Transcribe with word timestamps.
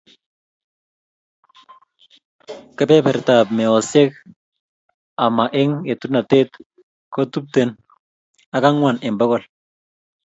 Kbebertab 2.77 3.45
meosyek 3.57 4.11
ama 5.25 5.45
eng 5.61 5.71
etunatet 5.91 6.49
ko 7.13 7.21
tuptem 7.31 7.69
ak 8.55 8.63
ang'wan 8.69 8.97
eng 9.05 9.15
pokol. 9.19 9.43